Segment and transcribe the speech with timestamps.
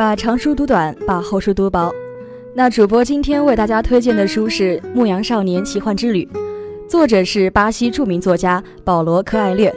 [0.00, 1.92] 把长书读短，把厚书读薄。
[2.54, 6.26] 那主播今天为大家推荐的书是《牧羊少年奇幻之旅》，
[6.88, 9.70] 作者是巴西著名作家保罗·科艾略。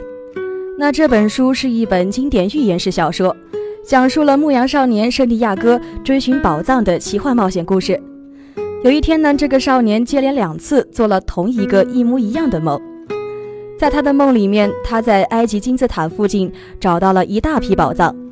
[0.78, 3.36] 那这本书是一本经典寓言式小说，
[3.84, 8.02] 讲述了牧羊少年圣地亚哥追寻宝藏的奇幻冒险故事。
[8.82, 12.80] 有一天呢，这个少年接连两次做了同一个一模一样的梦，
[13.78, 18.23] 在他的梦里面，他在埃及金字塔附近找到了一大批宝藏。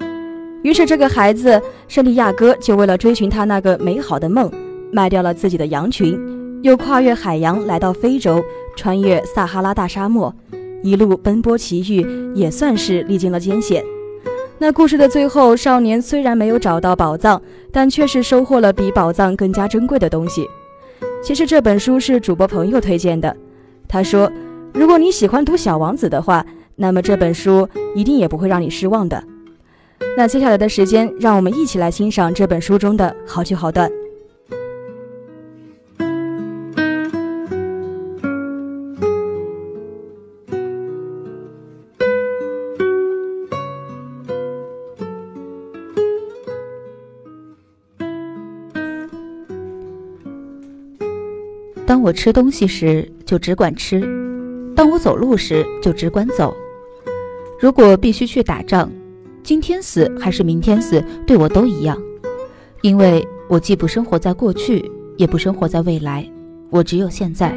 [0.62, 4.50] 于是，这个孩子圣地亚哥就为了追寻他那个美好的梦，
[4.92, 6.16] 卖掉了自己的羊群，
[6.62, 8.40] 又跨越海洋来到非洲，
[8.76, 10.32] 穿越撒哈拉大沙漠，
[10.82, 13.84] 一路奔波奇遇，也算是历经了艰险。
[14.58, 20.48] 那故事的最后，少年虽然没有找到宝藏，但却是收获了比宝藏更加珍贵的东西。
[21.24, 23.36] 其实这本书是主播朋友推荐的，
[23.88, 24.30] 他说，
[24.72, 29.22] 如果你喜欢读《小王子》的话，那么这本书一定也不会让你失望的。
[30.16, 33.90] 那接下来的时间，让我们一起来欣赏这本书中的好句好段。
[51.86, 54.00] 当我吃东西时，就只管吃；
[54.76, 56.54] 当我走路时，就只管走。
[57.58, 58.90] 如果必须去打仗，
[59.42, 62.00] 今天死还是明天死，对我都一样，
[62.80, 66.24] 因为我既不生活在过去，也不生活在未来，
[66.70, 67.52] 我只有现在，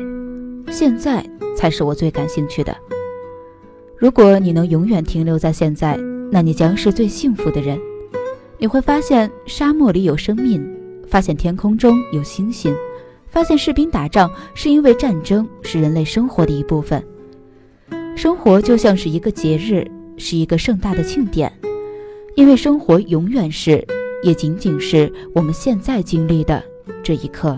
[0.72, 1.24] 现在
[1.56, 2.76] 才是我最感兴趣的。
[3.98, 5.96] 如果你能永远停留在现在，
[6.32, 7.80] 那你将是最幸福的人。
[8.58, 10.66] 你会发现沙漠里有生命，
[11.08, 12.76] 发现天空中有星星，
[13.30, 17.04] 发现士兵打仗是因为战争是人类生活的一部分。
[18.16, 19.86] 生活就像是一个节日，
[20.18, 21.52] 是一个盛大的庆典。
[22.36, 23.82] 因为生活永远是，
[24.22, 26.62] 也仅仅是我们现在经历的
[27.02, 27.58] 这一刻。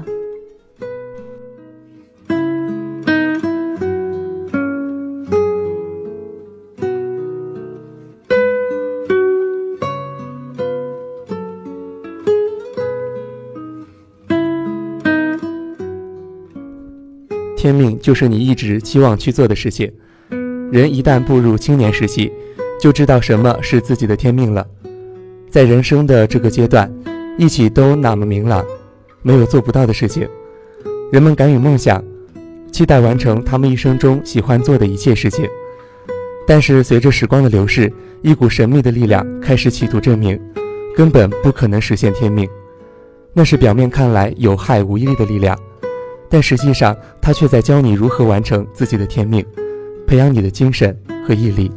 [17.57, 19.91] 天命就是你一直期望去做的事情。
[20.71, 22.31] 人一旦步入青年时期。
[22.79, 24.65] 就知道什么是自己的天命了。
[25.49, 26.91] 在人生的这个阶段，
[27.37, 28.63] 一切都那么明朗，
[29.21, 30.27] 没有做不到的事情。
[31.11, 32.03] 人们敢于梦想，
[32.71, 35.47] 期待完成他们一生中喜欢做的一切事情。
[36.45, 40.39] 但是随着时光的流逝，一股神秘的力量开始企图证明，
[40.95, 42.47] 根本不可能实现天命。
[43.33, 45.57] 那是表面看来有害无益的力量，
[46.29, 49.45] 但实际上它却在教你如何完成自己的天命，
[50.05, 51.71] 培养你的精神和毅力。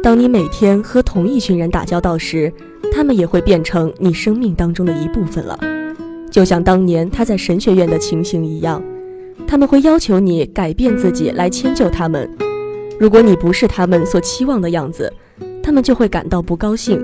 [0.00, 2.52] 当你每天和同一群人打交道时，
[2.92, 5.58] 他们也会变成你生命当中的一部分了。
[6.30, 8.82] 就像当年他在神学院的情形一样，
[9.46, 12.30] 他们会要求你改变自己来迁就他们。
[12.98, 15.12] 如果你不是他们所期望的样子，
[15.62, 17.00] 他们就会感到不高兴。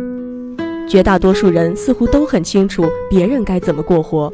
[0.88, 4.33] 绝大多数人似乎都很清楚别人该怎么过活，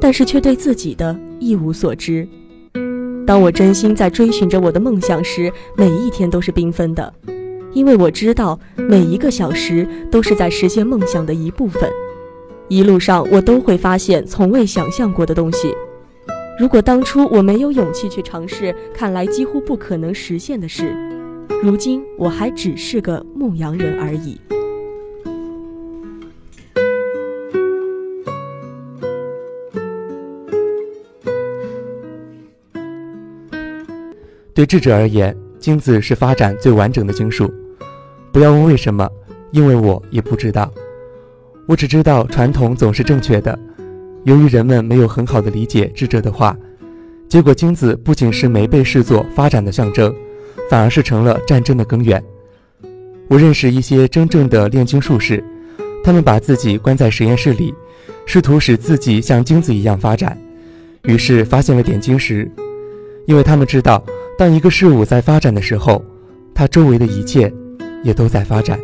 [0.00, 2.26] 但是却对自己的一无所知。
[3.26, 7.12] 当我真心在追寻着我的梦想时，每一天都是缤纷的。
[7.76, 11.86] 因为我知道每一个小时都是在实现梦想的一部分，
[12.68, 15.74] 一路上我都会发现从未想象过的东西。
[16.58, 20.96] 如果当初我没有勇气去尝试看来几乎不可能实现的事，
[21.62, 24.40] 如今我还只是个牧羊人而已。
[34.54, 37.52] 对智者而言，精子是发展最完整的精树。
[38.36, 39.10] 不要问为什么，
[39.50, 40.70] 因为我也不知道。
[41.66, 43.58] 我只知道传统总是正确的。
[44.24, 46.54] 由于人们没有很好的理解智者的话，
[47.30, 50.14] 结果精子不仅是没被视作发展的象征，
[50.68, 52.22] 反而是成了战争的根源。
[53.28, 55.42] 我认识一些真正的炼金术士，
[56.04, 57.72] 他们把自己关在实验室里，
[58.26, 60.38] 试图使自己像精子一样发展，
[61.04, 62.46] 于是发现了点金石。
[63.24, 64.04] 因为他们知道，
[64.36, 66.04] 当一个事物在发展的时候，
[66.54, 67.50] 它周围的一切。
[68.06, 68.78] 也都在发展。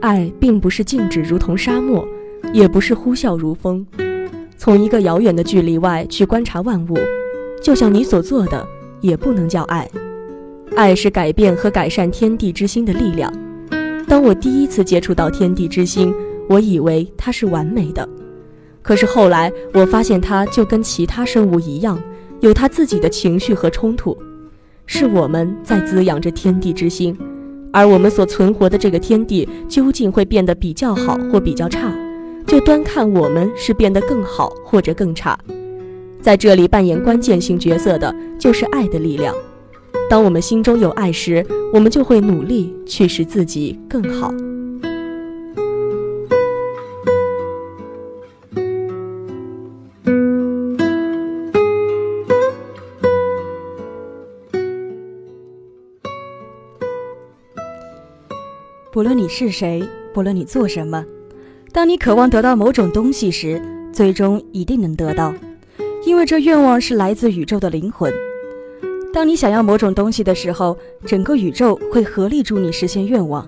[0.00, 2.06] 爱并不是静止如同沙漠，
[2.52, 3.84] 也不是呼啸如风。
[4.58, 6.94] 从一个遥远的距离外去观察万物，
[7.62, 8.66] 就像你所做的，
[9.00, 9.88] 也不能叫爱。
[10.76, 13.32] 爱是改变和改善天地之心的力量。
[14.06, 16.14] 当我第一次接触到天地之心，
[16.50, 18.06] 我以为它是完美的，
[18.86, 22.00] 可是后来我发现它就跟其他生物一样，
[22.38, 24.16] 有它自己的情绪和冲突。
[24.86, 27.18] 是我们在滋养着天地之心，
[27.72, 31.92] 而我们所存活的这个天地究竟会变得比较好或比较差？
[32.46, 35.36] 就端看我们是变得更好或者更差，
[36.22, 39.34] 在这里扮演关键性角色的就是爱的力量。
[40.08, 44.32] 当我们心中有爱时，我们就会努力去使自己更好。
[58.96, 61.04] 不论你是谁，不论你做什么。
[61.70, 63.60] 当你渴望得到某种东西时，
[63.92, 65.34] 最终一定能得到，
[66.06, 68.10] 因为这愿望是来自宇宙的灵魂。
[69.12, 73.46] 当你想要某种东西的时候，整个宇宙会合力助你实现愿望。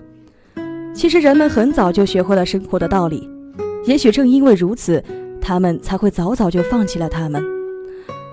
[0.93, 3.27] 其实人们很早就学会了生活的道理，
[3.85, 5.03] 也许正因为如此，
[5.41, 7.43] 他们才会早早就放弃了他们。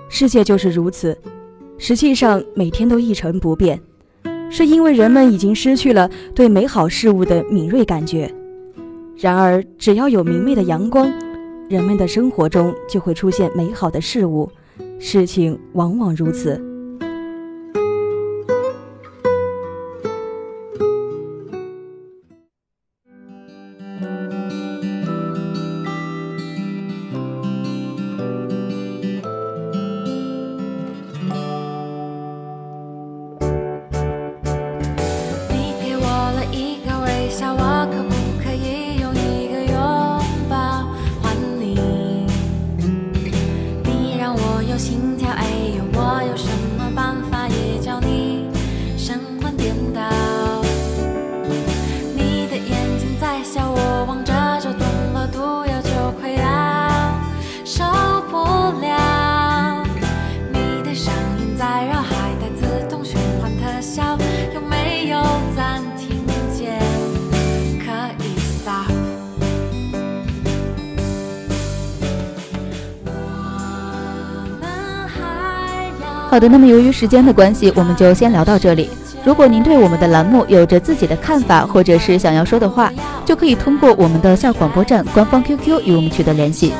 [0.07, 1.17] 世界就是如此，
[1.79, 3.81] 实际上每天都一成不变，
[4.49, 8.31] 是因为人们已经失去了对美好事物的敏锐感觉。
[9.17, 11.11] 然而，只要有明媚的阳光，
[11.69, 14.49] 人们的生活中就会出现美好的事物。
[14.99, 16.61] 事情往往如此。
[76.37, 78.91] 好的，那么由于时间的关系，我们就先聊到这里。
[79.25, 82.93] 如果您对我们的栏目有着自己的看法，或者是想要说的话，
[83.25, 86.73] 就可以通过我们的校广播站官方 QQ 与我们取得联系。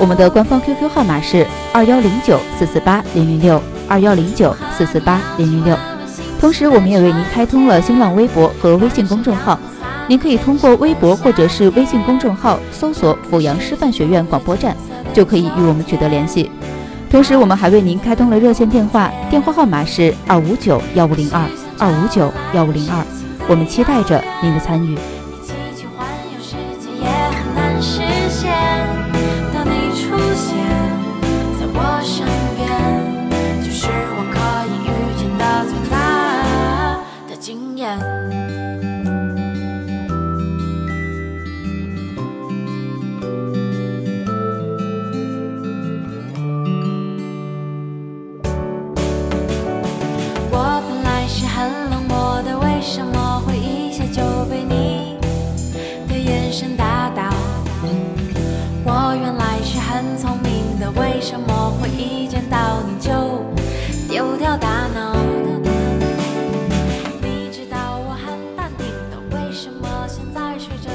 [0.00, 5.78] 我们的官方 QQ 号码是二幺零九四四八零零六二幺零九四四八零零六。
[6.40, 9.56] 同时，我们也为您开通了新浪微博和微信公众号，
[10.08, 14.76] 您可以通过微博或者是微信公众号搜索“阜阳师范学院广播站”，
[15.14, 16.50] 就可以与我们取得联系。
[17.14, 23.06] 同时，我们还为您开通了热线电话，电话号码是二五九幺五零二二五九幺五零二，
[23.46, 24.98] 我们期待着您的参与。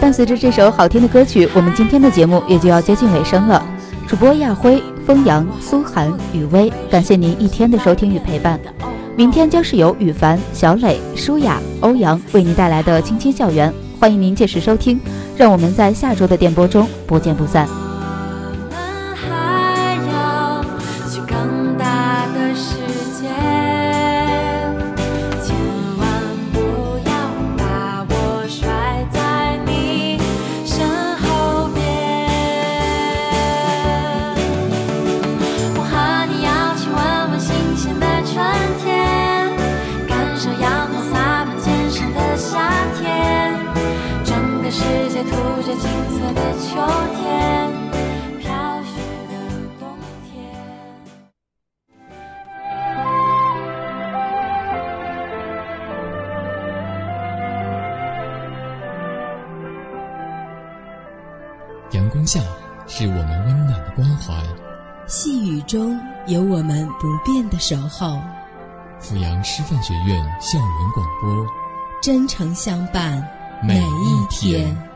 [0.02, 3.64] 伴随着这首好听的歌曲，我们今天的节目也就要接近尾声了。
[4.08, 8.60] 主播亚辉、风扬、苏涵、雨薇，感谢您一天的收听与陪伴。
[9.16, 13.70] 明天将是由羽凡、小磊、舒雅、欧阳为您带来的《青青校园》，
[14.00, 15.00] 欢迎您届时收听。
[15.36, 17.89] 让我们在下周的电波中不见不散。
[61.92, 62.40] 阳光下，
[62.88, 64.34] 是我们温暖的关怀。
[65.08, 68.20] 细雨中有我们不变的守候。
[69.00, 71.46] 阜阳师范学院校园广播，
[72.02, 73.28] 真诚相伴
[73.64, 74.89] 每一天。